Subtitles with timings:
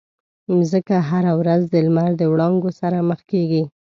[0.53, 3.63] مځکه هره ورځ د لمر د وړانګو سره مخ کېږي.